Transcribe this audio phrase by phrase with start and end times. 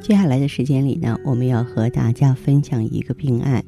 [0.00, 3.62] 接下来的时间里呢，我们要和大家分享一个病案。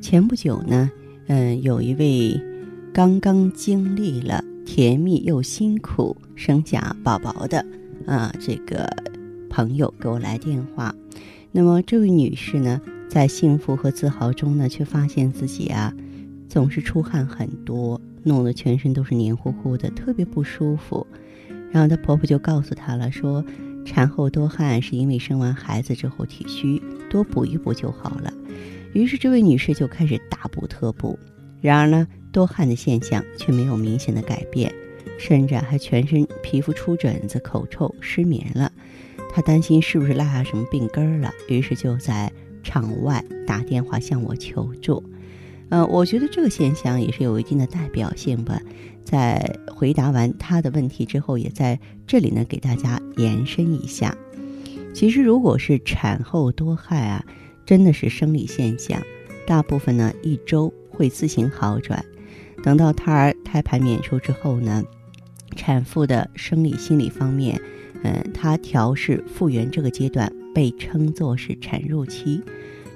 [0.00, 0.90] 前不久呢，
[1.28, 2.38] 嗯，有一位
[2.92, 7.64] 刚刚经历了甜蜜又辛苦生下宝宝的
[8.06, 8.86] 啊这个
[9.48, 10.94] 朋友给我来电话。
[11.50, 15.92] 那么这位女士呢，在幸福和自豪中呢，却发现自己啊
[16.48, 21.04] 总是出汗很多，弄得全身都是黏糊糊的，特别不舒服。
[21.70, 23.42] 然后她婆婆就告诉她了，说。
[23.84, 26.80] 产后多汗是因为生完孩子之后体虚，
[27.10, 28.32] 多补一补就好了。
[28.92, 31.18] 于是这位女士就开始大补特补。
[31.60, 34.72] 然而呢，多汗的现象却没有明显的改变，
[35.18, 38.70] 甚至还全身皮肤出疹子、口臭、失眠了。
[39.32, 42.30] 她担心是不是落下什么病根儿了，于是就在
[42.62, 45.02] 场外打电话向我求助。
[45.68, 48.60] 呃，我觉得这个现象也是有一定的代表性吧。
[49.04, 54.16] 在回答完他的问题之后，也在这里呢给大家延伸一下。
[54.94, 57.24] 其实，如果是产后多汗啊，
[57.64, 59.00] 真的是生理现象，
[59.46, 62.04] 大部分呢一周会自行好转。
[62.62, 64.84] 等到胎儿胎盘娩出之后呢，
[65.56, 67.60] 产妇的生理心理方面，
[68.04, 72.40] 嗯，她调试复原这个阶段被称作是产褥期，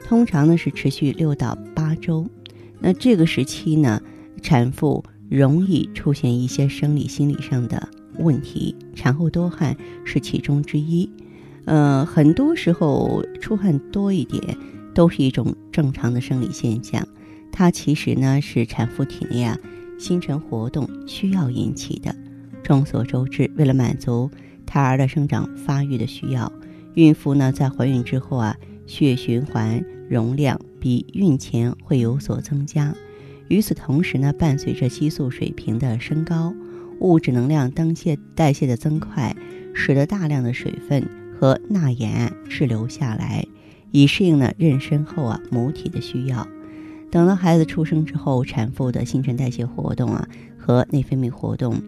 [0.07, 2.29] 通常呢是持续六到八周。
[2.79, 4.01] 那这个时期呢，
[4.43, 7.89] 产妇容易出现一些生理、心理上的
[8.19, 11.11] 问题，产后多汗是其中之一。
[11.65, 14.57] 呃，很多时候出汗多一点
[14.95, 17.07] 都是一种正常的生理现象，
[17.51, 19.59] 它其实呢是产妇体内啊
[19.99, 22.15] 新陈活动需要引起的。
[22.63, 24.31] 众所周知，为了满足
[24.65, 26.53] 胎儿的生长发育的需要，
[26.95, 30.61] 孕妇呢在怀孕之后啊，血循环容量。
[30.79, 32.95] 比孕前会有所增加，
[33.49, 36.53] 与此同时呢，伴随着激素水平的升高，
[36.99, 39.37] 物质能量代谢代谢的增快，
[39.73, 41.09] 使得大量的水分
[41.39, 43.47] 和钠盐滞留下来，
[43.93, 46.47] 以适应呢妊娠后啊母体的需要。
[47.11, 50.29] 等到孩子出生之后，产妇的新陈代谢活动啊
[50.59, 51.81] 和内分泌活动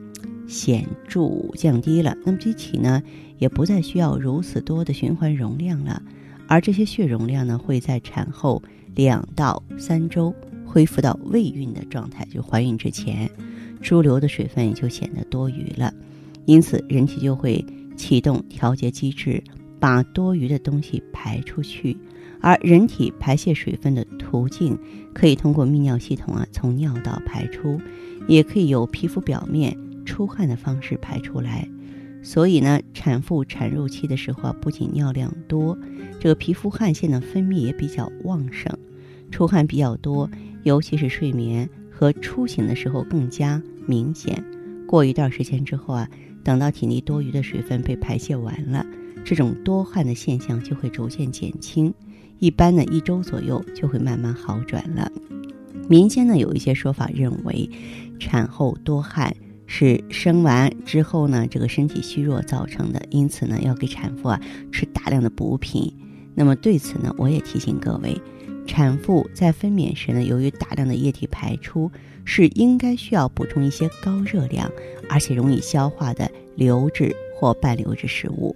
[0.46, 3.02] 显著降低了，那么机体呢
[3.38, 6.00] 也不再需要如此多的循环容量了，
[6.46, 8.62] 而这些血容量呢会在产后。
[8.94, 10.34] 两到三周
[10.70, 13.30] 恢复到未孕的状态，就怀孕之前，
[13.80, 15.92] 猪流的水分就显得多余了，
[16.44, 17.64] 因此人体就会
[17.96, 19.42] 启动调节机制，
[19.80, 21.96] 把多余的东西排出去。
[22.40, 24.78] 而人体排泄水分的途径，
[25.12, 27.80] 可以通过泌尿系统啊，从尿道排出，
[28.28, 31.66] 也可以由皮肤表面出汗的方式排出来。
[32.22, 35.76] 所以呢，产妇产褥期的时候啊，不仅尿量多，
[36.20, 38.76] 这个皮肤汗腺的分泌也比较旺盛。
[39.30, 40.30] 出汗比较多，
[40.62, 44.44] 尤其是睡眠和出醒的时候更加明显。
[44.86, 46.08] 过一段时间之后啊，
[46.42, 48.84] 等到体内多余的水分被排泄完了，
[49.24, 51.92] 这种多汗的现象就会逐渐减轻。
[52.38, 55.10] 一般呢，一周左右就会慢慢好转了。
[55.88, 57.68] 民间呢有一些说法认为，
[58.18, 59.34] 产后多汗
[59.66, 64.40] 是生完之后呢这个身体虚弱造成的，因此呢要给产妇啊
[64.70, 65.92] 吃大量的补品。
[66.34, 68.16] 那么对此呢，我也提醒各位。
[68.68, 71.90] 产妇在分娩时呢，由于大量的液体排出，
[72.24, 74.70] 是应该需要补充一些高热量
[75.08, 78.54] 而且容易消化的流质或半流质食物。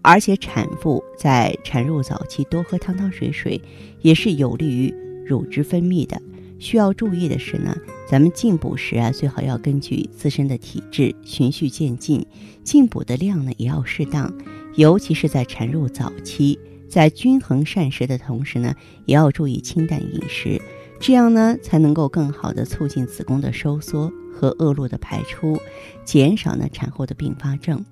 [0.00, 3.60] 而且产妇在产褥早期多喝汤汤水水，
[4.00, 4.94] 也是有利于
[5.26, 6.22] 乳汁分泌的。
[6.60, 7.76] 需要注意的是呢，
[8.08, 12.24] 咱们进补时啊，最好要根据自身的体质循序渐进，
[12.64, 14.32] 进补的量呢也要适当，
[14.76, 16.58] 尤其是在产褥早期。
[16.88, 18.74] 在均衡膳食的同时呢，
[19.04, 20.60] 也要注意清淡饮食，
[20.98, 25.58] 这样呢才能够更好的促进子宫的收缩和恶露的排出，
[26.04, 27.84] 减少呢产后的并发症。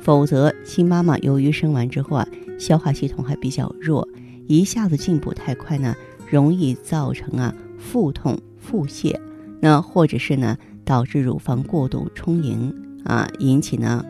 [0.00, 2.26] 否则，新妈妈由于生完之后啊，
[2.58, 4.08] 消化系统还比较弱，
[4.48, 5.94] 一下子进补太快呢，
[6.28, 9.14] 容易造成啊腹痛、腹泻，
[9.60, 12.74] 那或者是呢导致乳房过度充盈
[13.04, 14.04] 啊，引起呢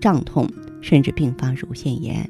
[0.00, 0.50] 胀痛，
[0.80, 2.28] 甚至并发乳腺炎。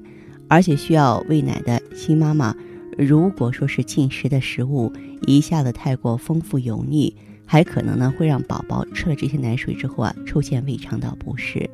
[0.49, 2.57] 而且需要喂奶的新妈妈，
[2.97, 4.93] 如果说是进食的食物
[5.27, 7.15] 一下子太过丰富油腻，
[7.45, 11.69] 还可能呢会让宝宝吃了这些奶水之后啊出现胃肠道不适。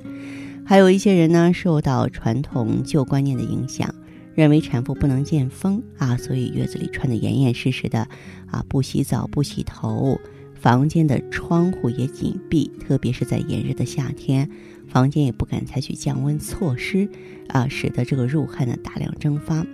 [0.66, 3.94] 还有一些人呢受到传统旧观念的影响，
[4.34, 8.08] 认为产妇不能见风啊，所以月子里穿的严严实实的
[8.50, 10.18] 啊，不洗澡不洗头，
[10.64, 14.48] 房间的窗户也紧闭，特别是在炎热的夏天，
[14.88, 17.06] 房间也不敢采取降温措施
[17.48, 19.66] 啊，使得这个入汗呢大量蒸发。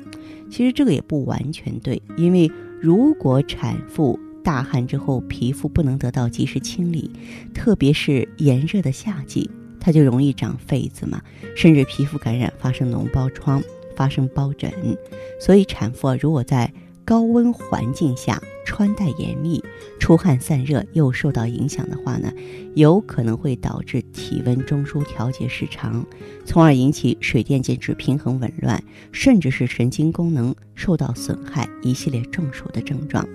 [0.51, 2.51] 其实这个也不完全对，因为
[2.81, 7.09] 如果产妇大汗之后皮肤不能得到及时清理，
[7.55, 9.49] 特别是炎热的夏季，
[9.79, 11.23] 它就容易长痱子嘛，
[11.55, 13.63] 甚至皮肤感染发生脓包疮。
[13.97, 14.73] 发生疱疹，
[15.39, 16.73] 所以产妇啊如果在
[17.11, 19.61] 高温环境下穿戴严密、
[19.99, 22.33] 出汗散热又受到影响的话呢，
[22.77, 26.07] 有可能会导致体温中枢调节失常，
[26.45, 28.81] 从而引起水电解质平衡紊乱，
[29.11, 33.27] 甚至是神经功能受到损害，一系列中暑的症状。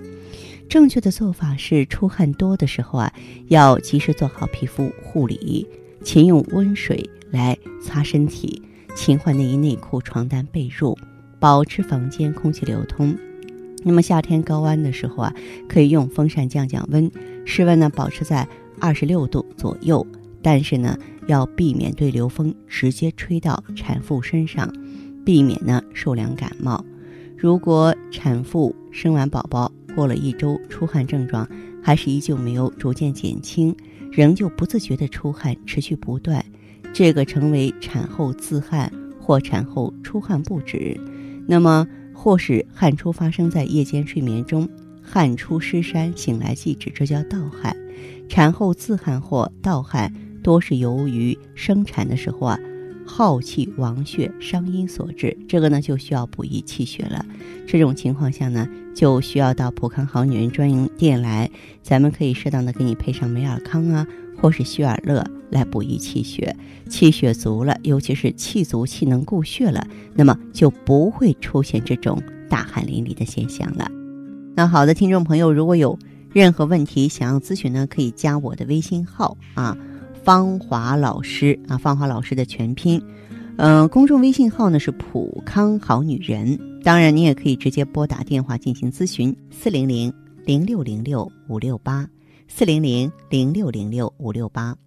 [0.70, 3.12] 正确的做法是，出汗多的时候啊，
[3.48, 5.68] 要及时做好皮肤护理，
[6.02, 8.62] 勤用温水来擦身体。
[8.94, 10.96] 勤换内衣内裤、床单被褥，
[11.38, 13.14] 保持房间空气流通。
[13.84, 15.34] 那么夏天高温的时候啊，
[15.68, 17.10] 可以用风扇降降温，
[17.44, 18.46] 室温呢保持在
[18.80, 20.06] 二十六度左右。
[20.42, 20.96] 但是呢，
[21.26, 24.72] 要避免对流风直接吹到产妇身上，
[25.24, 26.84] 避免呢受凉感冒。
[27.36, 31.48] 如果产妇生完宝宝过了一周，出汗症状
[31.82, 33.74] 还是依旧没有逐渐减轻，
[34.12, 36.44] 仍旧不自觉的出汗持续不断。
[36.92, 38.90] 这个成为产后自汗
[39.20, 40.96] 或产后出汗不止，
[41.46, 41.86] 那么
[42.26, 44.68] 或是汗出发生在夜间睡眠中，
[45.00, 47.76] 汗出湿衫，醒来即止，这叫盗汗。
[48.28, 50.12] 产后自汗或盗汗
[50.42, 52.58] 多是由于生产的时候啊
[53.06, 57.24] 耗气亡血伤阴所致，这个呢就需要补益气血了。
[57.64, 61.48] 这种情况下呢，就需要到普康好女人专营店来，
[61.80, 64.04] 咱们可以适当的给你配上美尔康啊。
[64.40, 66.54] 或是虚尔乐来补益气血，
[66.88, 73.90] 气血足了，尤其是气足气能固血了，那么就不会出现这种大汗淋漓的现象了。
[74.54, 75.98] 那好的，听众朋友，如果有
[76.32, 79.76] 任何问题想要咨询呢，可以加我的微信号啊，
[80.22, 83.02] 芳华老师啊，芳华老师的全拼，
[83.56, 86.58] 嗯，公众微信号呢是普康好女人。
[86.82, 90.12] 当然，你也可以直接拨打电话进行咨询，四零零
[90.44, 92.08] 零六零六五六八。
[92.48, 94.85] 四零零零六零六五六八。